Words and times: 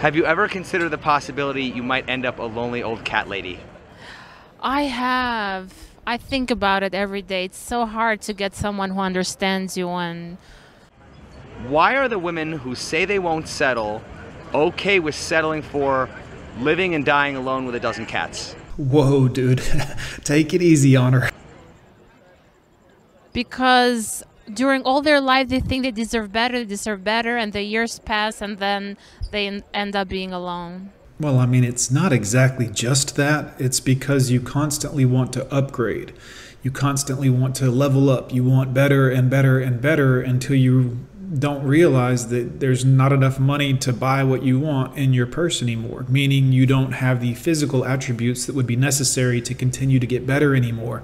Have 0.00 0.16
you 0.16 0.24
ever 0.24 0.48
considered 0.48 0.88
the 0.88 0.96
possibility 0.96 1.62
you 1.62 1.82
might 1.82 2.08
end 2.08 2.24
up 2.24 2.38
a 2.38 2.44
lonely 2.44 2.82
old 2.82 3.04
cat 3.04 3.28
lady? 3.28 3.60
I 4.58 4.84
have. 4.84 5.74
I 6.06 6.16
think 6.16 6.50
about 6.50 6.82
it 6.82 6.94
every 6.94 7.20
day. 7.20 7.44
It's 7.44 7.58
so 7.58 7.84
hard 7.84 8.22
to 8.22 8.32
get 8.32 8.54
someone 8.54 8.92
who 8.92 9.00
understands 9.00 9.76
you 9.76 9.90
and 9.90 10.38
Why 11.68 11.96
are 11.98 12.08
the 12.08 12.18
women 12.18 12.52
who 12.52 12.74
say 12.74 13.04
they 13.04 13.18
won't 13.18 13.46
settle 13.46 14.00
okay 14.54 15.00
with 15.00 15.14
settling 15.14 15.60
for 15.60 16.08
living 16.60 16.94
and 16.94 17.04
dying 17.04 17.36
alone 17.36 17.66
with 17.66 17.74
a 17.74 17.80
dozen 17.80 18.06
cats? 18.06 18.54
Whoa, 18.78 19.28
dude. 19.28 19.62
Take 20.24 20.54
it 20.54 20.62
easy 20.62 20.96
on 20.96 21.12
her. 21.12 21.28
because 23.34 24.24
during 24.54 24.82
all 24.82 25.02
their 25.02 25.20
life 25.20 25.48
they 25.48 25.60
think 25.60 25.84
they 25.84 25.90
deserve 25.90 26.32
better, 26.32 26.58
they 26.58 26.64
deserve 26.64 27.04
better 27.04 27.36
and 27.36 27.52
the 27.52 27.62
years 27.62 27.98
pass 27.98 28.40
and 28.40 28.58
then 28.58 28.96
they 29.30 29.60
end 29.74 29.96
up 29.96 30.08
being 30.08 30.32
alone. 30.32 30.90
Well, 31.18 31.38
I 31.38 31.46
mean, 31.46 31.64
it's 31.64 31.90
not 31.90 32.12
exactly 32.12 32.68
just 32.68 33.16
that. 33.16 33.54
It's 33.60 33.78
because 33.78 34.30
you 34.30 34.40
constantly 34.40 35.04
want 35.04 35.32
to 35.34 35.52
upgrade. 35.54 36.14
You 36.62 36.70
constantly 36.70 37.28
want 37.28 37.54
to 37.56 37.70
level 37.70 38.08
up. 38.08 38.32
You 38.32 38.44
want 38.44 38.72
better 38.72 39.10
and 39.10 39.28
better 39.28 39.58
and 39.58 39.80
better 39.80 40.20
until 40.20 40.56
you 40.56 40.98
don't 41.38 41.62
realize 41.62 42.28
that 42.28 42.58
there's 42.58 42.84
not 42.84 43.12
enough 43.12 43.38
money 43.38 43.74
to 43.74 43.92
buy 43.92 44.24
what 44.24 44.42
you 44.42 44.58
want 44.58 44.96
in 44.98 45.12
your 45.12 45.26
purse 45.26 45.62
anymore, 45.62 46.04
meaning 46.08 46.52
you 46.52 46.66
don't 46.66 46.92
have 46.92 47.20
the 47.20 47.34
physical 47.34 47.84
attributes 47.84 48.46
that 48.46 48.54
would 48.54 48.66
be 48.66 48.76
necessary 48.76 49.40
to 49.42 49.54
continue 49.54 50.00
to 50.00 50.06
get 50.06 50.26
better 50.26 50.56
anymore. 50.56 51.02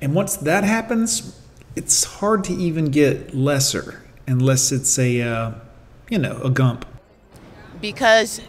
And 0.00 0.14
once 0.14 0.36
that 0.38 0.64
happens, 0.64 1.39
it's 1.76 2.04
hard 2.04 2.44
to 2.44 2.52
even 2.52 2.86
get 2.86 3.34
lesser 3.34 4.02
unless 4.26 4.72
it's 4.72 4.98
a, 4.98 5.22
uh, 5.22 5.52
you 6.08 6.18
know, 6.18 6.40
a 6.42 6.50
gump. 6.50 6.84
because 7.80 8.40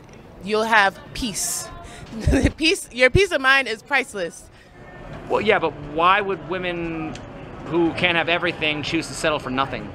you'll 0.43 0.63
have 0.63 0.99
peace. 1.13 1.67
peace, 2.57 2.89
your 2.91 3.09
peace 3.09 3.31
of 3.31 3.41
mind 3.41 3.67
is 3.67 3.81
priceless. 3.81 4.49
Well, 5.29 5.41
yeah, 5.41 5.59
but 5.59 5.71
why 5.93 6.19
would 6.19 6.49
women 6.49 7.15
who 7.65 7.93
can't 7.93 8.17
have 8.17 8.27
everything 8.27 8.83
choose 8.83 9.07
to 9.07 9.13
settle 9.13 9.39
for 9.39 9.49
nothing? 9.49 9.91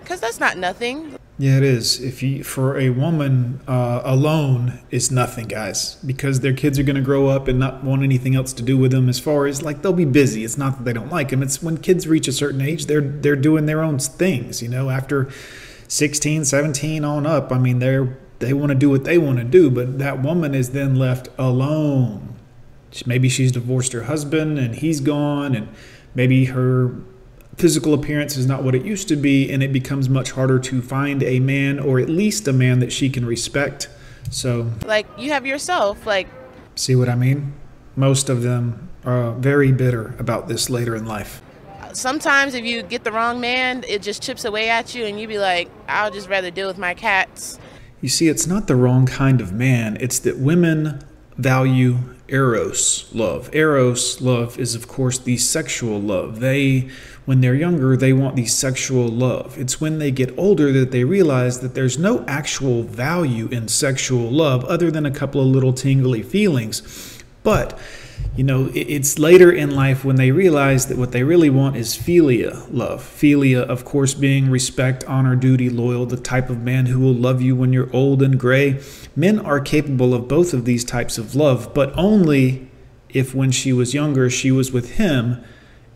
Because 0.00 0.20
that's 0.20 0.40
not 0.40 0.56
nothing. 0.56 1.17
Yeah, 1.40 1.58
it 1.58 1.62
is. 1.62 2.00
If 2.00 2.20
you 2.20 2.42
for 2.42 2.76
a 2.76 2.90
woman 2.90 3.60
uh, 3.68 4.02
alone 4.04 4.80
is 4.90 5.12
nothing, 5.12 5.46
guys, 5.46 5.94
because 6.04 6.40
their 6.40 6.52
kids 6.52 6.80
are 6.80 6.82
going 6.82 6.96
to 6.96 7.02
grow 7.02 7.28
up 7.28 7.46
and 7.46 7.60
not 7.60 7.84
want 7.84 8.02
anything 8.02 8.34
else 8.34 8.52
to 8.54 8.62
do 8.62 8.76
with 8.76 8.90
them. 8.90 9.08
As 9.08 9.20
far 9.20 9.46
as 9.46 9.62
like 9.62 9.82
they'll 9.82 9.92
be 9.92 10.04
busy. 10.04 10.42
It's 10.42 10.58
not 10.58 10.78
that 10.78 10.84
they 10.84 10.92
don't 10.92 11.10
like 11.10 11.28
them. 11.28 11.40
It's 11.44 11.62
when 11.62 11.78
kids 11.78 12.08
reach 12.08 12.26
a 12.26 12.32
certain 12.32 12.60
age, 12.60 12.86
they're 12.86 13.00
they're 13.00 13.36
doing 13.36 13.66
their 13.66 13.82
own 13.82 14.00
things. 14.00 14.60
You 14.62 14.68
know, 14.68 14.90
after 14.90 15.28
16, 15.86 16.44
17 16.44 17.04
on 17.04 17.24
up. 17.24 17.52
I 17.52 17.58
mean, 17.58 17.78
they're 17.78 18.18
they 18.40 18.52
want 18.52 18.70
to 18.70 18.74
do 18.74 18.90
what 18.90 19.04
they 19.04 19.18
want 19.18 19.38
to 19.38 19.44
do, 19.44 19.70
but 19.70 19.98
that 19.98 20.22
woman 20.22 20.54
is 20.54 20.70
then 20.70 20.96
left 20.96 21.28
alone. 21.38 22.34
Maybe 23.06 23.28
she's 23.28 23.52
divorced 23.52 23.92
her 23.92 24.04
husband 24.04 24.58
and 24.58 24.74
he's 24.74 25.00
gone, 25.00 25.54
and 25.54 25.68
maybe 26.14 26.46
her 26.46 26.96
physical 27.58 27.92
appearance 27.92 28.36
is 28.36 28.46
not 28.46 28.62
what 28.62 28.74
it 28.74 28.84
used 28.84 29.08
to 29.08 29.16
be, 29.16 29.50
and 29.50 29.62
it 29.62 29.72
becomes 29.72 30.08
much 30.08 30.30
harder 30.30 30.58
to 30.60 30.80
find 30.80 31.22
a 31.22 31.40
man 31.40 31.78
or 31.78 31.98
at 31.98 32.08
least 32.08 32.46
a 32.48 32.52
man 32.52 32.78
that 32.78 32.92
she 32.92 33.10
can 33.10 33.26
respect. 33.26 33.88
So, 34.30 34.70
Like 34.86 35.06
you 35.18 35.30
have 35.32 35.44
yourself. 35.46 36.06
Like 36.06 36.28
see 36.74 36.94
what 36.94 37.08
I 37.08 37.14
mean? 37.14 37.54
Most 37.96 38.28
of 38.28 38.42
them 38.42 38.88
are 39.04 39.32
very 39.32 39.72
bitter 39.72 40.14
about 40.18 40.48
this 40.48 40.70
later 40.70 40.94
in 40.94 41.04
life. 41.06 41.42
sometimes 41.92 42.54
if 42.54 42.64
you 42.64 42.82
get 42.82 43.02
the 43.02 43.10
wrong 43.10 43.40
man, 43.40 43.84
it 43.88 44.02
just 44.02 44.22
chips 44.22 44.44
away 44.44 44.68
at 44.68 44.94
you, 44.94 45.04
and 45.06 45.18
you'd 45.18 45.28
be 45.28 45.38
like, 45.38 45.68
I'll 45.88 46.10
just 46.10 46.28
rather 46.28 46.50
deal 46.50 46.68
with 46.68 46.78
my 46.78 46.94
cats. 46.94 47.58
You 48.00 48.08
see, 48.08 48.28
it's 48.28 48.46
not 48.46 48.66
the 48.68 48.76
wrong 48.76 49.06
kind 49.06 49.40
of 49.40 49.52
man. 49.52 49.96
It's 49.98 50.18
that 50.20 50.38
women 50.38 51.02
value 51.36 51.98
eros 52.28 53.08
love. 53.12 53.52
Eros 53.54 54.20
love 54.20 54.58
is, 54.58 54.74
of 54.74 54.86
course, 54.86 55.18
the 55.18 55.36
sexual 55.38 56.00
love. 56.00 56.40
They, 56.40 56.90
when 57.28 57.42
they're 57.42 57.54
younger, 57.54 57.94
they 57.94 58.14
want 58.14 58.36
the 58.36 58.46
sexual 58.46 59.06
love. 59.06 59.58
It's 59.58 59.78
when 59.78 59.98
they 59.98 60.10
get 60.10 60.32
older 60.38 60.72
that 60.72 60.92
they 60.92 61.04
realize 61.04 61.60
that 61.60 61.74
there's 61.74 61.98
no 61.98 62.24
actual 62.26 62.84
value 62.84 63.48
in 63.48 63.68
sexual 63.68 64.30
love 64.30 64.64
other 64.64 64.90
than 64.90 65.04
a 65.04 65.10
couple 65.10 65.42
of 65.42 65.46
little 65.48 65.74
tingly 65.74 66.22
feelings. 66.22 67.22
But 67.42 67.78
you 68.34 68.44
know, 68.44 68.70
it's 68.74 69.18
later 69.18 69.52
in 69.52 69.76
life 69.76 70.06
when 70.06 70.16
they 70.16 70.30
realize 70.30 70.86
that 70.86 70.96
what 70.96 71.12
they 71.12 71.22
really 71.22 71.50
want 71.50 71.76
is 71.76 71.98
philia 71.98 72.66
love. 72.70 73.02
Philia, 73.02 73.60
of 73.60 73.84
course, 73.84 74.14
being 74.14 74.50
respect, 74.50 75.04
honor, 75.04 75.36
duty, 75.36 75.68
loyal, 75.68 76.06
the 76.06 76.16
type 76.16 76.48
of 76.48 76.62
man 76.62 76.86
who 76.86 76.98
will 76.98 77.12
love 77.12 77.42
you 77.42 77.54
when 77.54 77.74
you're 77.74 77.94
old 77.94 78.22
and 78.22 78.40
gray. 78.40 78.80
Men 79.14 79.38
are 79.38 79.60
capable 79.60 80.14
of 80.14 80.28
both 80.28 80.54
of 80.54 80.64
these 80.64 80.82
types 80.82 81.18
of 81.18 81.34
love, 81.34 81.74
but 81.74 81.92
only 81.94 82.70
if 83.10 83.34
when 83.34 83.50
she 83.50 83.74
was 83.74 83.92
younger, 83.92 84.30
she 84.30 84.50
was 84.50 84.72
with 84.72 84.92
him 84.92 85.44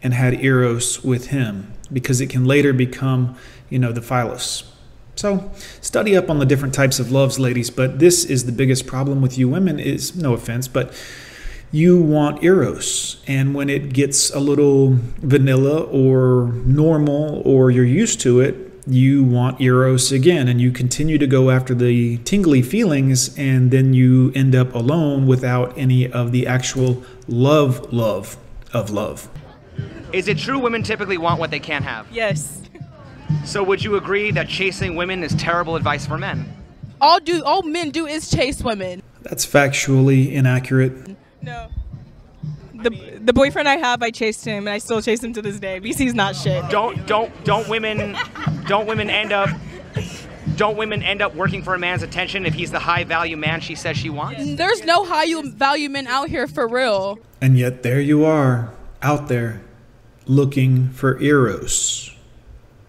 and 0.03 0.15
had 0.15 0.43
eros 0.43 1.03
with 1.05 1.29
him, 1.29 1.73
because 1.93 2.21
it 2.21 2.29
can 2.29 2.45
later 2.45 2.73
become, 2.73 3.37
you 3.71 3.79
know, 3.79 3.93
the 3.93 4.03
philos. 4.03 4.65
So 5.15 5.51
study 5.81 6.17
up 6.17 6.31
on 6.31 6.39
the 6.39 6.47
different 6.47 6.75
types 6.75 6.99
of 6.99 7.13
loves, 7.13 7.39
ladies. 7.39 7.71
But 7.71 7.99
this 7.99 8.25
is 8.25 8.47
the 8.47 8.53
biggest 8.53 8.87
problem 8.87 9.21
with 9.21 9.39
you 9.39 9.49
women 9.49 9.79
is 9.79 10.17
no 10.17 10.33
offense, 10.33 10.69
but 10.69 10.93
you 11.75 11.99
want 11.99 12.45
eros 12.45 13.23
and 13.27 13.55
when 13.55 13.71
it 13.71 13.95
gets 13.95 14.29
a 14.31 14.39
little 14.39 14.99
vanilla 15.23 15.81
or 15.85 16.53
normal 16.67 17.41
or 17.47 17.71
you're 17.71 17.83
used 17.83 18.21
to 18.21 18.41
it 18.41 18.55
you 18.87 19.25
want 19.25 19.59
eros 19.59 20.13
again 20.13 20.49
and 20.49 20.61
you 20.61 20.71
continue 20.71 21.17
to 21.17 21.27
go 21.27 21.49
after 21.49 21.75
the 21.75 22.19
tingly 22.19 22.61
feelings 22.61 23.35
and 23.39 23.71
then 23.71 23.95
you 23.95 24.31
end 24.35 24.55
up 24.55 24.75
alone 24.75 25.27
without 25.27 25.73
any 25.79 26.13
of 26.13 26.31
the 26.31 26.47
actual 26.47 27.03
love 27.27 27.91
love 27.91 28.37
of 28.75 28.91
love 28.91 29.31
Is 30.13 30.29
it 30.29 30.39
true 30.39 30.59
women 30.59 30.83
typically 30.83 31.19
want 31.19 31.41
what 31.41 31.51
they 31.51 31.61
can't 31.61 31.85
have? 31.85 32.07
Yes. 32.13 32.61
So 33.45 33.63
would 33.63 33.83
you 33.83 33.97
agree 33.97 34.31
that 34.33 34.49
chasing 34.49 34.95
women 34.95 35.23
is 35.25 35.35
terrible 35.35 35.77
advice 35.77 36.07
for 36.07 36.19
men? 36.19 36.45
All 37.01 37.19
do 37.19 37.43
all 37.43 37.63
men 37.63 37.91
do 37.91 38.07
is 38.07 38.31
chase 38.31 38.63
women. 38.63 39.03
that's 39.23 39.45
factually 39.47 40.33
inaccurate 40.33 41.17
No. 41.41 41.69
The 42.75 42.91
the 43.21 43.33
boyfriend 43.33 43.69
I 43.69 43.77
have, 43.77 44.03
I 44.03 44.11
chased 44.11 44.45
him, 44.45 44.67
and 44.67 44.71
I 44.71 44.79
still 44.79 45.01
chase 45.01 45.23
him 45.23 45.33
to 45.35 45.43
this 45.43 45.59
day. 45.61 45.81
BC's 45.81 46.15
not 46.15 46.37
shit. 46.37 46.69
Don't 46.71 47.07
don't 47.07 47.33
don't 47.45 47.69
women 47.69 48.17
don't 48.67 48.87
women 48.87 49.09
end 49.09 49.33
up 49.33 49.49
don't 50.57 50.77
women 50.77 51.03
end 51.03 51.23
up 51.23 51.35
working 51.35 51.63
for 51.63 51.75
a 51.75 51.79
man's 51.79 52.03
attention 52.03 52.45
if 52.45 52.55
he's 52.55 52.71
the 52.71 52.79
high 52.79 53.05
value 53.05 53.37
man 53.37 53.61
she 53.61 53.75
says 53.75 53.97
she 53.97 54.11
wants? 54.11 54.57
There's 54.57 54.85
no 54.85 55.05
high 55.05 55.27
value 55.43 55.89
men 55.89 56.07
out 56.07 56.29
here 56.29 56.47
for 56.47 56.69
real. 56.69 57.19
And 57.41 57.59
yet 57.59 57.83
there 57.83 58.01
you 58.01 58.25
are, 58.25 58.73
out 59.01 59.29
there, 59.29 59.63
looking 60.27 60.91
for 60.91 61.21
eros. 61.21 62.15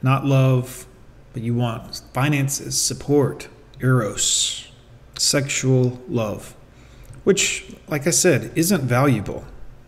Not 0.01 0.25
love, 0.25 0.85
but 1.33 1.41
you 1.41 1.53
want 1.53 2.01
finances, 2.13 2.79
support, 2.79 3.47
eros, 3.79 4.71
sexual 5.17 6.01
love. 6.07 6.55
Which, 7.23 7.73
like 7.87 8.05
I 8.05 8.11
said, 8.11 8.51
isn't 8.55 8.81
valuable. 8.83 9.45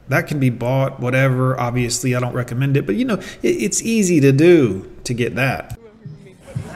That 0.07 0.27
can 0.27 0.39
be 0.39 0.49
bought, 0.49 0.99
whatever. 0.99 1.59
Obviously, 1.59 2.15
I 2.15 2.19
don't 2.19 2.33
recommend 2.33 2.77
it, 2.77 2.85
but 2.85 2.95
you 2.95 3.05
know, 3.05 3.15
it, 3.41 3.49
it's 3.49 3.81
easy 3.81 4.19
to 4.21 4.31
do 4.31 4.91
to 5.03 5.13
get 5.13 5.35
that. 5.35 5.77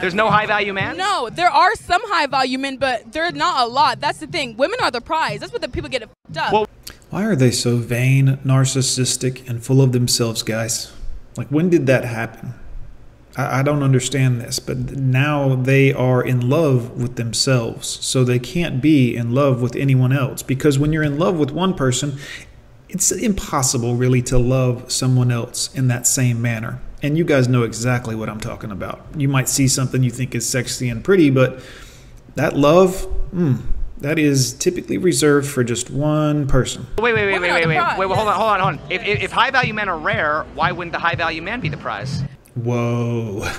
There's 0.02 0.16
no 0.16 0.29
high 0.29 0.46
value 0.46 0.74
man? 0.74 0.96
No, 0.97 1.29
there 1.29 1.50
are 1.50 1.75
some 1.75 2.02
high 2.06 2.25
value 2.25 2.58
men, 2.58 2.78
but 2.78 3.12
they're 3.12 3.31
not 3.31 3.68
a 3.68 3.69
lot. 3.69 4.00
That's 4.00 4.19
the 4.19 4.28
thing. 4.28 4.56
Women 4.56 4.79
are 4.81 4.91
the 4.91 5.02
prize. 5.02 5.41
That's 5.41 5.52
what 5.52 5.62
the 5.62 5.68
people 5.68 5.90
get 5.90 6.03
it 6.03 6.09
fucked 6.28 6.38
up. 6.38 6.53
Well- 6.53 6.68
Why 7.09 7.25
are 7.25 7.36
they 7.36 7.52
so 7.52 7.78
vain, 7.78 8.38
narcissistic, 8.46 9.47
and 9.50 9.64
full 9.64 9.81
of 9.81 9.92
themselves, 9.92 10.44
guys? 10.44 10.92
Like, 11.36 11.47
when 11.47 11.70
did 11.70 11.88
that 11.88 12.06
happen? 12.06 12.53
I, 13.36 13.59
I 13.59 13.64
don't 13.64 13.81
understand 13.81 14.42
this, 14.42 14.59
but 14.59 14.78
now 14.78 15.56
they 15.56 15.92
are 15.92 16.22
in 16.22 16.47
love 16.50 17.02
with 17.02 17.16
themselves, 17.16 17.88
so 17.88 18.24
they 18.24 18.38
can't 18.38 18.81
be 18.81 19.16
in 19.16 19.34
love 19.34 19.61
with 19.61 19.76
anyone 19.76 20.11
else. 20.11 20.44
Because 20.44 20.78
when 20.78 20.94
you're 20.94 21.03
in 21.03 21.17
love 21.17 21.40
with 21.40 21.52
one 21.52 21.73
person, 21.73 22.20
it's 22.90 23.12
impossible 23.12 23.96
really 23.96 24.22
to 24.23 24.38
love 24.38 24.91
someone 24.91 25.32
else 25.32 25.73
in 25.73 25.88
that 25.88 26.05
same 26.05 26.41
manner. 26.41 26.79
And 27.02 27.17
you 27.17 27.23
guys 27.23 27.47
know 27.47 27.64
exactly 27.64 28.16
what 28.16 28.29
I'm 28.29 28.40
talking 28.40 28.72
about. 28.72 29.02
You 29.16 29.29
might 29.29 29.47
see 29.47 29.67
something 29.67 30.03
you 30.03 30.12
think 30.12 30.35
is 30.35 30.47
sexy 30.47 30.90
and 30.90 31.03
pretty, 31.03 31.29
but 31.29 31.62
that 32.35 32.55
love, 32.58 33.08
mm, 33.34 33.62
that 33.99 34.17
is 34.19 34.53
typically 34.53 34.97
reserved 34.97 35.47
for 35.47 35.63
just 35.63 35.90
one 35.90 36.47
person. 36.47 36.85
Wait, 36.97 37.13
wait, 37.13 37.25
wait, 37.25 37.34
Women 37.34 37.41
wait, 37.41 37.67
wait, 37.67 37.67
wait, 37.67 37.97
wait, 37.97 38.07
wait, 38.09 38.16
hold 38.16 38.28
on, 38.29 38.35
hold 38.35 38.49
on, 38.49 38.59
hold 38.59 38.79
on. 38.79 38.91
If, 38.91 39.03
if, 39.05 39.23
if 39.23 39.31
high 39.31 39.51
value 39.51 39.73
men 39.73 39.90
are 39.90 39.97
rare, 39.97 40.46
why 40.55 40.72
wouldn't 40.72 40.93
the 40.93 40.99
high 40.99 41.16
value 41.16 41.41
man 41.41 41.59
be 41.59 41.69
the 41.69 41.78
prize? 41.78 42.23
Whoa. 42.55 43.49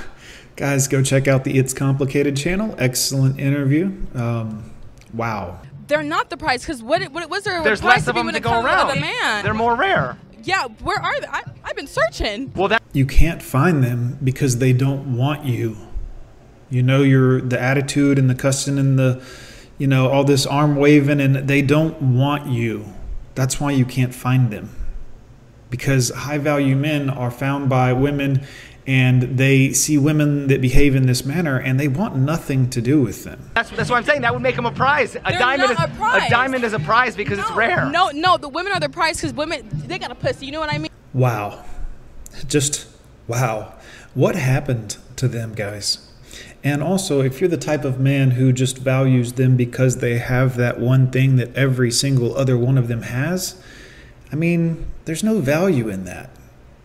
Guys, 0.57 0.89
go 0.89 1.03
check 1.03 1.27
out 1.29 1.45
the 1.45 1.59
It's 1.59 1.73
Complicated 1.73 2.37
channel. 2.37 2.75
Excellent 2.79 3.39
interview. 3.41 3.93
Um, 4.15 4.71
wow. 5.15 5.61
they're 5.87 6.03
not 6.03 6.29
the 6.31 6.37
prize 6.37 6.63
because 6.63 6.83
what 6.83 7.03
what 7.13 7.29
was 7.31 7.45
there? 7.45 7.61
a 7.61 7.65
There's 7.65 7.81
prize 7.81 8.01
less 8.01 8.09
of 8.09 8.15
them 8.15 8.27
when 8.27 8.35
to 8.35 8.41
go 8.41 8.63
around. 8.63 8.89
with 8.89 8.97
A 8.97 9.01
man. 9.01 9.45
They're 9.45 9.55
more 9.55 9.75
rare. 9.75 10.17
yeah, 10.43 10.67
where 10.83 10.99
are 10.99 11.21
they? 11.21 11.27
I, 11.27 11.43
I've 11.65 11.77
been 11.77 11.87
searching. 11.87 12.53
Well, 12.55 12.69
that 12.69 12.83
You 12.93 13.07
can't 13.07 13.43
find 13.43 13.83
them 13.83 14.19
because 14.23 14.59
they 14.59 14.73
don't 14.73 15.17
want 15.17 15.45
you. 15.47 15.77
You 16.69 16.83
know 16.83 17.03
your 17.03 17.41
the 17.41 17.61
attitude 17.61 18.19
and 18.19 18.29
the 18.31 18.35
cussing 18.35 18.79
and 18.79 18.99
the 18.99 19.23
you 19.81 19.87
know, 19.87 20.11
all 20.11 20.25
this 20.25 20.47
arm 20.47 20.77
waving, 20.77 21.21
and 21.21 21.35
they 21.49 21.63
don't 21.63 22.01
want 22.03 22.47
you. 22.47 22.85
That's 23.35 23.59
why 23.59 23.71
you 23.73 23.87
can't 23.87 24.15
find 24.15 24.51
them. 24.53 24.69
Because 25.71 26.11
high 26.11 26.37
value 26.37 26.77
men 26.77 27.09
are 27.09 27.31
found 27.31 27.71
by 27.71 27.95
women 27.95 28.47
and 28.87 29.39
they 29.39 29.73
see 29.73 29.97
women 29.97 30.49
that 30.49 30.61
behave 30.61 30.95
in 30.97 31.07
this 31.07 31.25
manner 31.25 31.59
and 31.59 31.79
they 31.79 31.87
want 31.87 32.17
nothing 32.17 32.69
to 32.71 32.83
do 32.83 33.01
with 33.01 33.25
them. 33.25 33.51
That's, 33.55 33.71
that's 33.71 33.89
what 33.89 33.97
I'm 33.97 34.05
saying. 34.05 34.23
That 34.23 34.35
would 34.35 34.43
make 34.43 34.57
them 34.57 34.67
a 34.67 34.73
prize. 34.73 35.15
A 35.15 35.21
They're 35.21 35.39
diamond 35.39 35.75
not 35.75 35.89
is 35.89 35.95
a 35.95 35.99
prize. 35.99 36.27
a 36.27 36.31
diamond 36.31 36.65
is 36.65 36.73
a 36.73 36.81
prize 36.81 37.17
because 37.17 37.39
it's 37.39 37.51
rare. 37.53 37.89
No, 37.89 38.11
no, 38.11 38.37
the 38.37 38.49
women 38.49 38.73
are 38.73 38.81
the 38.81 38.89
prize 38.89 39.17
because 39.17 39.33
women 39.33 39.67
they 39.87 39.99
got 39.99 40.11
a 40.11 40.15
pussy. 40.15 40.45
You 40.47 40.53
know 40.53 40.61
what 40.61 40.73
I 40.73 40.79
mean? 40.79 40.91
Wow. 41.15 41.65
Just 42.49 42.89
wow. 43.29 43.75
What 44.15 44.35
happened 44.35 44.97
to 45.17 45.29
them, 45.29 45.55
guys? 45.55 46.10
And 46.63 46.83
also, 46.83 47.23
if 47.23 47.41
you're 47.41 47.49
the 47.49 47.57
type 47.57 47.85
of 47.85 47.99
man 47.99 48.33
who 48.33 48.53
just 48.53 48.79
values 48.79 49.35
them 49.35 49.57
because 49.57 49.99
they 49.99 50.19
have 50.19 50.57
that 50.57 50.79
one 50.79 51.11
thing 51.11 51.37
that 51.37 51.55
every 51.57 51.91
single 51.91 52.37
other 52.37 52.57
one 52.57 52.77
of 52.77 52.89
them 52.89 53.03
has, 53.03 53.61
I 54.33 54.37
mean, 54.37 54.87
there's 55.05 55.25
no 55.25 55.41
value 55.41 55.89
in 55.89 56.05
that. 56.05 56.31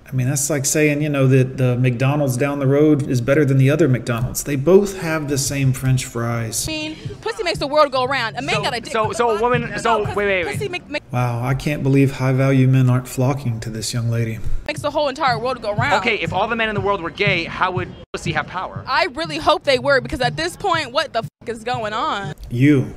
I 0.08 0.12
mean, 0.12 0.28
that's 0.30 0.52
like 0.52 0.66
saying, 0.66 1.02
you 1.02 1.10
know, 1.10 1.26
that 1.28 1.58
the 1.58 1.76
McDonald's 1.78 2.38
down 2.38 2.60
the 2.60 2.68
road 2.68 3.10
is 3.10 3.22
better 3.22 3.44
than 3.44 3.58
the 3.58 3.72
other 3.72 3.88
McDonald's. 3.88 4.44
They 4.44 4.56
both 4.56 5.00
have 5.00 5.28
the 5.30 5.38
same 5.38 5.74
French 5.74 6.06
fries. 6.06 6.68
I 6.68 6.72
mean, 6.72 6.96
pussy 7.22 7.42
makes 7.44 7.58
the 7.58 7.66
world 7.66 7.92
go 7.92 8.06
round. 8.06 8.38
A 8.38 8.42
man 8.44 8.56
So- 8.56 8.62
got 8.62 8.78
a 8.78 8.82
dick. 8.82 8.94
so- 8.94 9.12
so 9.14 9.32
a 9.32 9.42
woman- 9.42 9.74
so, 9.80 10.06
pussy- 10.06 10.16
wait, 10.16 10.26
wait, 10.26 10.46
wait. 10.46 10.54
Pussy 10.54 10.70
make, 10.70 10.88
make, 10.90 11.02
Wow, 11.12 11.44
I 11.44 11.56
can't 11.56 11.82
believe 11.82 12.12
high 12.14 12.34
value 12.34 12.68
men 12.68 12.88
aren't 12.88 13.08
flocking 13.08 13.60
to 13.62 13.72
this 13.72 13.94
young 13.94 14.10
lady. 14.12 14.38
makes 14.68 14.82
the 14.82 14.92
whole 14.92 15.10
entire 15.10 15.40
world 15.40 15.62
go 15.64 15.74
round. 15.74 15.94
Okay, 15.96 16.16
if 16.18 16.32
all 16.34 16.48
the 16.48 16.56
men 16.56 16.70
in 16.70 16.76
the 16.76 16.82
world 16.82 17.02
were 17.02 17.10
gay, 17.10 17.46
how 17.46 17.72
would 17.72 17.90
pussy 18.14 18.32
have 18.34 18.46
power? 18.48 18.84
I 18.88 19.06
really 19.16 19.38
hope 19.38 19.64
they 19.64 19.80
were 19.80 20.02
because 20.02 20.22
at 20.22 20.38
this 20.38 20.56
point, 20.56 20.92
what 20.92 21.14
the 21.14 21.24
fuck 21.24 21.50
is 21.50 21.64
going 21.64 21.94
on? 21.94 22.36
You, 22.52 22.94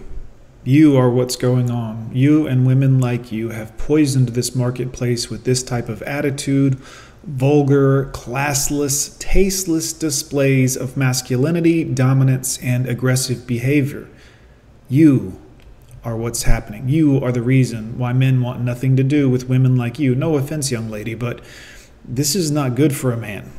you 0.69 0.99
are 0.99 1.09
what's 1.09 1.35
going 1.35 1.70
on. 1.70 2.11
You 2.12 2.47
and 2.47 2.67
women 2.67 3.00
like 3.00 3.32
you 3.32 3.49
have 3.49 3.75
poisoned 3.79 4.29
this 4.29 4.55
marketplace 4.55 5.31
with 5.31 5.44
this 5.44 5.62
type 5.62 5.88
of 5.88 6.03
attitude, 6.03 6.75
vulgar, 7.25 8.11
classless, 8.12 9.19
tasteless 9.19 9.94
displays 9.94 10.76
of 10.76 10.94
masculinity, 10.94 11.85
dominance, 11.85 12.59
and 12.59 12.87
aggressive 12.87 13.47
behavior. 13.47 14.11
You 14.91 15.41
are 16.05 16.19
what's 16.19 16.43
happening. 16.43 16.91
You 16.91 17.19
are 17.25 17.32
the 17.32 17.41
reason 17.41 17.97
why 17.97 18.12
men 18.12 18.43
want 18.43 18.61
nothing 18.61 18.94
to 18.97 19.03
do 19.03 19.31
with 19.31 19.49
women 19.49 19.75
like 19.75 19.99
you. 19.99 20.14
No 20.14 20.37
offense, 20.37 20.71
young 20.71 20.91
lady, 20.91 21.14
but 21.14 21.41
this 22.05 22.37
is 22.37 22.50
not 22.50 22.75
good 22.75 22.94
for 22.94 23.11
a 23.11 23.17
man. 23.17 23.50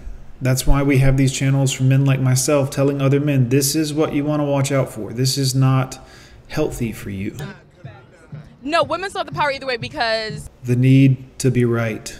That's 0.43 0.67
why 0.67 0.83
we 0.83 0.99
have 0.99 1.17
these 1.17 1.33
channels 1.33 1.73
for 1.73 1.83
men 1.85 2.05
like 2.05 2.19
myself 2.21 2.69
telling 2.69 3.01
other 3.01 3.19
men 3.19 3.49
this 3.49 3.75
is 3.75 3.95
what 3.95 4.13
you 4.13 4.23
want 4.23 4.41
to 4.41 4.45
watch 4.45 4.71
out 4.71 4.93
for. 4.93 5.11
This 5.11 5.39
is 5.39 5.55
not 5.55 5.97
healthy 6.49 6.91
for 6.91 7.09
you. 7.09 7.37
No, 8.61 8.83
women 8.83 9.09
still 9.09 9.19
have 9.21 9.27
the 9.27 9.33
power 9.33 9.51
either 9.51 9.65
way 9.65 9.77
because 9.77 10.49
The 10.65 10.75
need 10.75 11.39
to 11.39 11.49
be 11.49 11.63
right. 11.63 12.19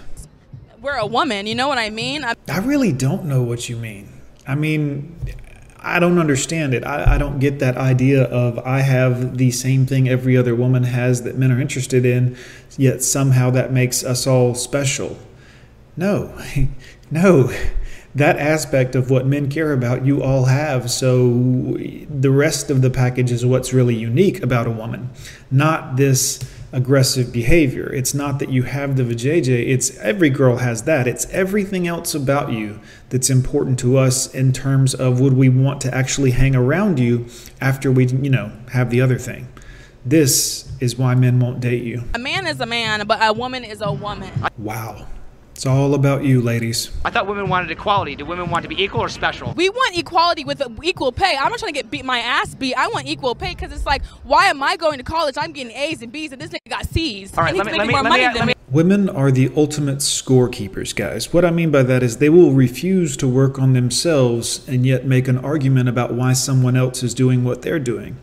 we're 0.82 0.96
a 0.96 1.06
woman. 1.06 1.46
You 1.48 1.56
know 1.56 1.68
what 1.68 1.78
I 1.78 1.90
mean? 1.90 2.24
I, 2.24 2.36
I 2.50 2.60
really 2.60 2.94
don't 2.94 3.26
know 3.26 3.44
what 3.44 3.68
you 3.68 3.76
mean. 3.76 4.08
I 4.48 4.56
mean, 4.56 5.18
I 5.82 6.00
don't 6.00 6.18
understand 6.18 6.74
it. 6.74 6.86
I, 6.86 7.16
I 7.16 7.18
don't 7.18 7.40
get 7.40 7.60
that 7.60 7.76
idea 7.78 8.24
of 8.24 8.58
I 8.60 8.80
have 8.80 9.38
the 9.38 9.52
same 9.52 9.86
thing 9.86 10.08
every 10.08 10.38
other 10.38 10.56
woman 10.56 10.84
has 10.84 11.24
that 11.24 11.38
men 11.38 11.52
are 11.52 11.60
interested 11.60 12.06
in, 12.06 12.38
yet 12.78 13.04
somehow 13.04 13.50
that 13.52 13.74
makes 13.74 14.04
us 14.04 14.26
all 14.26 14.56
special. 14.56 15.18
No, 15.98 16.34
no. 17.12 17.52
That 18.20 18.38
aspect 18.38 18.96
of 18.96 19.10
what 19.10 19.26
men 19.26 19.50
care 19.50 19.72
about, 19.72 20.06
you 20.06 20.22
all 20.22 20.46
have. 20.46 20.92
So 20.92 21.78
the 22.10 22.30
rest 22.30 22.70
of 22.70 22.82
the 22.82 22.90
package 22.90 23.32
is 23.32 23.46
what's 23.46 23.72
really 23.74 23.96
unique 23.96 24.44
about 24.44 24.68
a 24.68 24.72
woman, 24.72 25.10
not 25.50 25.96
this 25.96 26.40
aggressive 26.74 27.32
behavior. 27.32 27.92
It's 27.94 28.14
not 28.14 28.40
that 28.40 28.50
you 28.50 28.64
have 28.64 28.98
the 28.98 29.04
vajayjay. 29.04 29.70
It's 29.70 29.98
every 30.00 30.30
girl 30.30 30.58
has 30.58 30.84
that. 30.84 31.08
It's 31.08 31.28
everything 31.32 31.88
else 31.88 32.14
about 32.14 32.52
you 32.52 32.82
that's 33.10 33.30
important 33.30 33.80
to 33.80 33.98
us 33.98 34.34
in 34.34 34.52
terms 34.52 34.94
of 34.94 35.22
would 35.22 35.34
we 35.34 35.48
want 35.48 35.80
to 35.82 35.96
actually 35.96 36.32
hang 36.32 36.58
around 36.58 37.00
you 37.00 37.26
after 37.62 37.90
we, 37.90 38.06
you 38.08 38.30
know, 38.30 38.52
have 38.74 38.90
the 38.90 39.00
other 39.02 39.18
thing. 39.18 39.48
This 40.06 40.70
is 40.82 40.98
why 40.98 41.16
men 41.16 41.40
won't 41.40 41.60
date 41.62 41.84
you. 41.84 42.04
a 42.14 42.20
man 42.20 42.48
is 42.48 42.60
a 42.60 42.66
man, 42.66 43.08
but 43.08 43.20
a 43.22 43.32
woman 43.32 43.64
is 43.64 43.82
a 43.82 43.92
woman. 43.92 44.32
Wow. 44.58 45.08
It's 45.60 45.66
all 45.66 45.94
about 45.94 46.24
you, 46.24 46.40
ladies. 46.40 46.90
I 47.04 47.10
thought 47.10 47.28
women 47.28 47.50
wanted 47.50 47.70
equality. 47.70 48.16
Do 48.16 48.24
women 48.24 48.50
want 48.50 48.64
to 48.64 48.70
be 48.70 48.82
equal 48.82 49.02
or 49.02 49.10
special? 49.10 49.54
We 49.58 49.68
want 49.68 49.98
equality 49.98 50.46
with 50.46 50.62
equal 50.82 51.12
pay. 51.12 51.36
I'm 51.36 51.50
not 51.50 51.60
trying 51.60 51.74
to 51.74 51.78
get 51.78 51.92
beat 51.92 52.06
my 52.06 52.20
ass 52.20 52.56
beat. 52.56 52.76
I 52.76 52.88
want 52.88 53.08
equal 53.08 53.36
pay 53.36 53.56
because 53.56 53.74
it's 53.74 53.86
like, 53.86 54.06
why 54.24 54.46
am 54.46 54.64
I 54.64 54.78
going 54.78 55.00
to 55.00 55.04
college? 55.04 55.36
I'm 55.38 55.52
getting 55.52 55.76
A's 55.76 56.02
and 56.02 56.14
B's, 56.14 56.32
and 56.32 56.42
this 56.42 56.52
nigga 56.52 56.70
got 56.70 56.86
C's. 56.86 57.38
All 57.38 57.44
right, 57.44 57.50
and 57.50 57.58
he's 57.58 57.66
let 57.66 57.74
me 57.74 57.78
making 57.78 57.80
let 57.80 57.88
me 57.88 57.92
more 57.92 58.04
let 58.04 58.04
me, 58.04 58.24
money 58.24 58.40
let 58.40 58.46
me 58.48 58.54
me. 58.54 58.60
Women 58.72 59.10
are 59.10 59.32
the 59.32 59.52
ultimate 59.58 59.98
scorekeepers, 59.98 60.96
guys. 60.96 61.34
What 61.34 61.44
I 61.44 61.52
mean 61.52 61.72
by 61.72 61.84
that 61.84 62.04
is 62.04 62.20
they 62.20 62.30
will 62.30 62.54
refuse 62.54 63.18
to 63.18 63.28
work 63.28 63.60
on 63.60 63.74
themselves 63.74 64.66
and 64.66 64.86
yet 64.86 65.06
make 65.06 65.28
an 65.28 65.40
argument 65.40 65.90
about 65.90 66.14
why 66.14 66.32
someone 66.32 66.78
else 66.78 67.04
is 67.04 67.14
doing 67.14 67.44
what 67.44 67.64
they're 67.64 67.80
doing. 67.80 68.16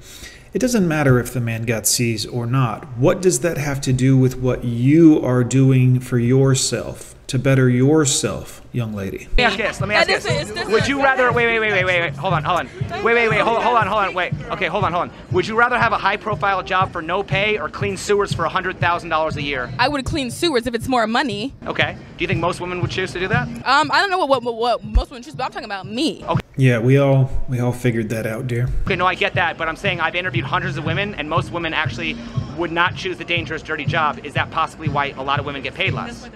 It 0.55 0.61
doesn't 0.61 0.88
matter 0.88 1.19
if 1.19 1.35
the 1.35 1.43
man 1.43 1.65
got 1.65 1.87
C's 1.87 2.25
or 2.25 2.47
not. 2.47 2.97
What 2.97 3.21
does 3.21 3.41
that 3.41 3.59
have 3.59 3.83
to 3.83 3.93
do 3.93 4.17
with 4.17 4.38
what 4.38 4.65
you 4.65 5.21
are 5.23 5.44
doing 5.44 6.00
for 6.00 6.19
yourself 6.19 7.12
to 7.28 7.38
better 7.38 7.69
yourself, 7.69 8.62
young 8.73 8.94
lady? 8.94 9.26
Let 9.31 9.37
me 9.37 9.43
ask 9.44 9.56
this. 9.56 9.81
Let 9.81 9.88
me 9.88 9.94
ask 9.96 10.06
this 10.06 10.25
this. 10.25 10.49
is- 10.49 10.55
this 10.55 10.69
Would 10.69 10.87
you 10.87 11.02
rather? 11.02 11.32
Wait, 11.32 11.46
wait, 11.46 11.58
wait, 11.58 11.73
wait, 11.73 11.84
wait, 11.84 12.00
wait. 12.00 12.14
Hold 12.14 12.34
on, 12.34 12.44
hold 12.44 12.61
on. 12.61 12.69
Wait, 13.02 13.14
wait, 13.14 13.28
wait. 13.28 13.40
Hold, 13.40 13.62
hold 13.62 13.76
on, 13.76 13.87
hold 13.87 14.00
on. 14.02 14.14
Wait. 14.14 14.32
Okay, 14.50 14.67
hold 14.67 14.84
on, 14.84 14.93
hold 14.93 15.08
on. 15.08 15.17
Would 15.32 15.46
you 15.46 15.56
rather 15.56 15.78
have 15.78 15.93
a 15.93 15.99
high-profile 15.99 16.62
job 16.62 16.93
for 16.93 17.02
no 17.02 17.23
pay 17.23 17.58
or 17.58 17.69
clean 17.69 17.96
sewers 17.96 18.32
for 18.32 18.44
hundred 18.44 18.78
thousand 18.78 19.08
dollars 19.08 19.37
a 19.37 19.43
year? 19.43 19.73
I 19.78 19.88
would 19.88 20.05
clean 20.05 20.31
sewers 20.31 20.67
if 20.67 20.75
it's 20.75 20.88
more 20.88 21.06
money. 21.06 21.52
Okay. 21.67 21.96
Do 22.17 22.23
you 22.25 22.28
think 22.28 22.40
most 22.40 22.61
women 22.61 22.81
would 22.81 22.90
choose 22.90 23.12
to 23.12 23.19
do 23.19 23.28
that? 23.28 23.49
Um, 23.67 23.90
I 23.93 24.00
don't 24.00 24.11
know 24.11 24.25
what, 24.25 24.43
what, 24.43 24.55
what 24.55 24.84
most 24.84 25.11
women 25.11 25.23
choose, 25.23 25.34
but 25.34 25.44
I'm 25.44 25.50
talking 25.50 25.67
about 25.67 25.87
me. 25.87 26.25
Okay. 26.25 26.40
Yeah, 26.58 26.78
we 26.78 26.96
all 26.96 27.31
we 27.49 27.61
all 27.61 27.73
figured 27.73 28.08
that 28.11 28.26
out, 28.26 28.46
dear. 28.46 28.69
Okay, 28.87 28.96
no, 28.96 29.05
I 29.05 29.14
get 29.14 29.34
that, 29.34 29.58
but 29.58 29.69
I'm 29.69 29.76
saying 29.76 30.00
I've 30.00 30.14
interviewed 30.14 30.46
hundreds 30.46 30.78
of 30.78 30.84
women, 30.87 31.14
and 31.17 31.28
most 31.28 31.50
women 31.52 31.75
actually 31.75 32.17
would 32.56 32.73
not 32.73 32.94
choose 32.96 33.19
the 33.19 33.25
dangerous, 33.26 33.61
dirty 33.62 33.84
job. 33.84 34.25
Is 34.25 34.32
that 34.34 34.50
possibly 34.50 34.88
why 34.88 35.08
a 35.19 35.23
lot 35.23 35.38
of 35.38 35.44
women 35.44 35.61
get 35.61 35.75
paid 35.75 35.93
less? 35.93 36.31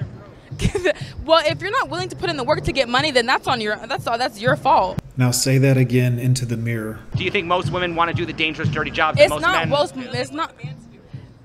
Well, 1.25 1.43
if 1.47 1.61
you're 1.61 1.71
not 1.71 1.89
willing 1.91 2.09
to 2.09 2.17
put 2.17 2.31
in 2.31 2.37
the 2.37 2.45
work 2.45 2.63
to 2.65 2.73
get 2.73 2.89
money, 2.89 3.11
then 3.11 3.27
that's 3.27 3.47
on 3.47 3.61
your 3.61 3.77
that's 3.87 4.07
all 4.07 4.19
that's 4.19 4.41
your 4.41 4.57
fault. 4.57 4.99
Now 5.17 5.31
say 5.31 5.59
that 5.59 5.77
again 5.77 6.19
into 6.19 6.45
the 6.47 6.57
mirror. 6.57 6.99
Do 7.17 7.25
you 7.25 7.31
think 7.31 7.47
most 7.47 7.71
women 7.71 7.95
want 7.95 8.11
to 8.11 8.17
do 8.17 8.25
the 8.27 8.33
dangerous, 8.33 8.69
dirty 8.69 8.91
jobs? 8.91 9.19
that 9.19 9.25
It's 9.25 9.31
most 9.31 9.43
not 9.43 9.53
men? 9.61 9.69
most. 9.69 9.95
It's 9.97 10.31
not. 10.33 10.55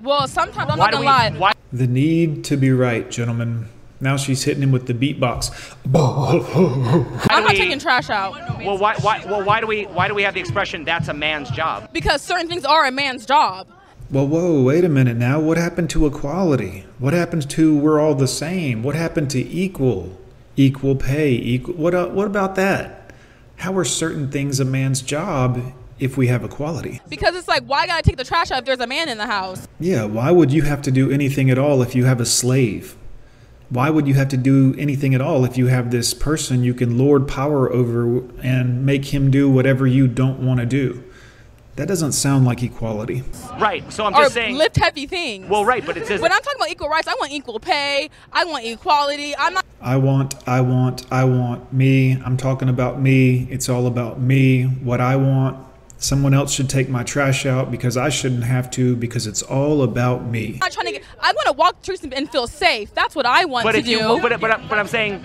Well, 0.00 0.28
sometimes 0.28 0.70
I'm 0.70 0.78
why 0.78 0.86
not 0.86 0.92
gonna 0.92 1.00
we? 1.00 1.06
lie. 1.06 1.30
Why? 1.30 1.52
The 1.72 1.86
need 1.86 2.44
to 2.44 2.56
be 2.56 2.70
right, 2.70 3.10
gentlemen. 3.10 3.68
Now 4.00 4.16
she's 4.18 4.44
hitting 4.44 4.62
him 4.62 4.72
with 4.72 4.86
the 4.86 4.94
beatbox. 4.94 5.50
I'm 7.30 7.42
not 7.42 7.52
we- 7.52 7.56
taking 7.58 7.78
trash 7.78 8.10
out 8.10 8.34
Well, 8.64 8.78
why? 8.78 8.94
Why? 8.96 9.24
Well, 9.24 9.42
why 9.44 9.60
do 9.60 9.66
we? 9.66 9.84
Why 9.84 10.06
do 10.08 10.14
we 10.14 10.22
have 10.22 10.34
the 10.34 10.40
expression 10.40 10.84
"that's 10.84 11.08
a 11.08 11.14
man's 11.14 11.50
job"? 11.50 11.90
because 11.92 12.22
certain 12.22 12.48
things 12.48 12.64
are 12.64 12.84
a 12.86 12.90
man's 12.90 13.24
job. 13.26 13.68
Well, 14.08 14.28
whoa, 14.28 14.62
wait 14.62 14.84
a 14.84 14.88
minute 14.88 15.16
now. 15.16 15.40
What 15.40 15.58
happened 15.58 15.90
to 15.90 16.06
equality? 16.06 16.86
What 17.00 17.12
happened 17.12 17.50
to 17.50 17.76
we're 17.76 17.98
all 17.98 18.14
the 18.14 18.28
same? 18.28 18.84
What 18.84 18.94
happened 18.94 19.30
to 19.30 19.40
equal? 19.40 20.16
Equal 20.56 20.94
pay? 20.94 21.32
Equal 21.32 21.74
what 21.74 21.92
uh, 21.92 22.06
what 22.08 22.26
about 22.28 22.54
that? 22.54 23.12
How 23.56 23.76
are 23.76 23.84
certain 23.84 24.30
things 24.30 24.60
a 24.60 24.64
man's 24.64 25.02
job 25.02 25.72
if 25.98 26.16
we 26.16 26.28
have 26.28 26.44
equality? 26.44 27.00
Because 27.08 27.34
it's 27.34 27.48
like, 27.48 27.64
why 27.64 27.88
gotta 27.88 28.02
take 28.02 28.16
the 28.16 28.24
trash 28.24 28.52
out 28.52 28.60
if 28.60 28.64
there's 28.64 28.80
a 28.80 28.86
man 28.86 29.08
in 29.08 29.18
the 29.18 29.26
house? 29.26 29.66
Yeah, 29.80 30.04
why 30.04 30.30
would 30.30 30.52
you 30.52 30.62
have 30.62 30.82
to 30.82 30.92
do 30.92 31.10
anything 31.10 31.50
at 31.50 31.58
all 31.58 31.82
if 31.82 31.96
you 31.96 32.04
have 32.04 32.20
a 32.20 32.26
slave? 32.26 32.96
Why 33.70 33.90
would 33.90 34.06
you 34.06 34.14
have 34.14 34.28
to 34.28 34.36
do 34.36 34.76
anything 34.78 35.16
at 35.16 35.20
all 35.20 35.44
if 35.44 35.58
you 35.58 35.66
have 35.66 35.90
this 35.90 36.14
person 36.14 36.62
you 36.62 36.74
can 36.74 36.96
lord 36.96 37.26
power 37.26 37.72
over 37.72 38.22
and 38.40 38.86
make 38.86 39.06
him 39.06 39.32
do 39.32 39.50
whatever 39.50 39.84
you 39.84 40.06
don't 40.06 40.38
want 40.38 40.60
to 40.60 40.66
do? 40.66 41.02
That 41.76 41.88
doesn't 41.88 42.12
sound 42.12 42.46
like 42.46 42.62
equality. 42.62 43.22
Right. 43.58 43.90
So 43.92 44.06
I'm 44.06 44.14
Or 44.14 44.22
just 44.22 44.34
saying. 44.34 44.56
lift 44.56 44.76
heavy 44.76 45.06
things. 45.06 45.46
Well, 45.48 45.64
right, 45.64 45.84
but 45.84 45.96
it 45.98 46.06
says. 46.06 46.22
when 46.22 46.32
I'm 46.32 46.40
talking 46.40 46.58
about 46.58 46.70
equal 46.70 46.88
rights, 46.88 47.06
I 47.06 47.14
want 47.20 47.32
equal 47.32 47.60
pay. 47.60 48.08
I 48.32 48.44
want 48.46 48.64
equality. 48.64 49.36
I'm 49.36 49.52
not. 49.52 49.64
I 49.82 49.98
want, 49.98 50.36
I 50.48 50.62
want, 50.62 51.04
I 51.12 51.24
want 51.24 51.70
me. 51.74 52.12
I'm 52.24 52.38
talking 52.38 52.70
about 52.70 53.00
me. 53.00 53.46
It's 53.50 53.68
all 53.68 53.86
about 53.86 54.18
me, 54.20 54.62
what 54.64 55.00
I 55.02 55.16
want. 55.16 55.64
Someone 55.98 56.34
else 56.34 56.52
should 56.52 56.68
take 56.68 56.88
my 56.88 57.02
trash 57.02 57.46
out 57.46 57.70
because 57.70 57.96
I 57.96 58.08
shouldn't 58.10 58.44
have 58.44 58.70
to 58.72 58.96
because 58.96 59.26
it's 59.26 59.42
all 59.42 59.82
about 59.82 60.26
me. 60.26 60.52
I'm 60.54 60.58
not 60.58 60.72
trying 60.72 60.86
to 60.86 60.92
get. 60.92 61.02
I 61.20 61.32
want 61.32 61.46
to 61.46 61.52
walk 61.52 61.82
through 61.82 61.96
some 61.96 62.12
and 62.14 62.30
feel 62.30 62.46
safe. 62.46 62.92
That's 62.94 63.14
what 63.14 63.24
I 63.26 63.44
want 63.46 63.64
but 63.64 63.72
to 63.72 63.78
if 63.78 63.86
you, 63.86 63.98
do. 63.98 64.20
but, 64.20 64.38
but, 64.40 64.60
but 64.68 64.78
I'm 64.78 64.88
saying, 64.88 65.24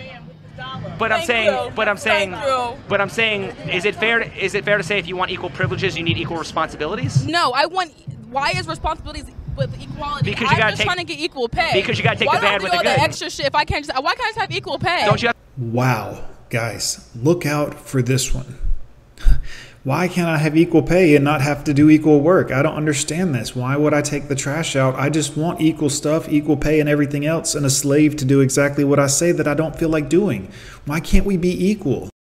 but 1.01 1.11
I'm 1.11 1.25
saying, 1.25 1.51
you. 1.51 1.71
but 1.75 1.87
I'm 1.89 1.97
saying, 1.97 2.31
Thank 2.31 2.87
but 2.87 3.01
I'm 3.01 3.09
saying, 3.09 3.41
is 3.69 3.83
it 3.85 3.95
fair? 3.95 4.19
To, 4.19 4.25
is 4.45 4.53
it 4.55 4.63
fair 4.63 4.77
to 4.77 4.83
say 4.83 4.97
if 4.99 5.07
you 5.07 5.15
want 5.17 5.31
equal 5.31 5.49
privileges, 5.49 5.97
you 5.97 6.03
need 6.03 6.17
equal 6.17 6.37
responsibilities? 6.37 7.25
no, 7.27 7.51
I 7.51 7.65
want. 7.65 7.91
Why 8.29 8.51
is 8.55 8.65
responsibilities 8.67 9.25
with 9.57 9.73
equality? 9.81 10.31
Because 10.31 10.43
you 10.43 10.55
I'm 10.55 10.57
gotta 10.57 10.71
just 10.71 10.77
take- 10.81 10.85
trying 10.87 10.97
to 10.99 11.03
get 11.03 11.19
equal 11.19 11.49
pay. 11.49 11.71
because 11.81 11.97
you 11.97 12.03
gotta 12.03 12.17
take 12.19 12.27
why 12.29 12.37
the 12.37 12.41
bad 12.41 12.61
do 12.61 12.67
I 12.67 12.69
with 12.69 12.71
do 12.79 12.83
the 12.83 12.89
all 12.91 12.95
good. 12.95 13.03
extra 13.03 13.29
shit 13.29 13.45
if 13.47 13.55
I 13.55 13.65
can't 13.65 13.85
just? 13.85 14.01
Why 14.01 14.15
can't 14.15 14.21
I 14.27 14.29
just 14.29 14.39
have 14.39 14.51
equal 14.51 14.79
pay? 14.79 15.03
Don't 15.05 15.21
you? 15.21 15.27
Have, 15.27 15.35
Wow, 15.57 16.23
guys, 16.49 17.09
look 17.15 17.45
out 17.45 17.73
for 17.73 18.01
this 18.01 18.33
one. 18.33 18.57
Why 19.83 20.07
can't 20.07 20.29
I 20.29 20.37
have 20.37 20.55
equal 20.55 20.83
pay 20.83 21.15
and 21.15 21.25
not 21.25 21.41
have 21.41 21.63
to 21.63 21.73
do 21.73 21.89
equal 21.89 22.21
work? 22.21 22.51
I 22.51 22.61
don't 22.61 22.75
understand 22.75 23.33
this. 23.33 23.55
Why 23.55 23.75
would 23.75 23.95
I 23.95 24.03
take 24.03 24.27
the 24.27 24.35
trash 24.35 24.75
out? 24.75 24.93
I 24.93 25.09
just 25.09 25.35
want 25.35 25.59
equal 25.59 25.89
stuff, 25.89 26.29
equal 26.29 26.55
pay, 26.55 26.79
and 26.79 26.87
everything 26.87 27.25
else, 27.25 27.55
and 27.55 27.65
a 27.65 27.69
slave 27.71 28.15
to 28.17 28.25
do 28.25 28.41
exactly 28.41 28.83
what 28.83 28.99
I 28.99 29.07
say 29.07 29.31
that 29.31 29.47
I 29.47 29.55
don't 29.55 29.75
feel 29.75 29.89
like 29.89 30.07
doing. 30.07 30.51
Why 30.85 30.99
can't 30.99 31.25
we 31.25 31.35
be 31.35 31.71
equal? 31.71 32.10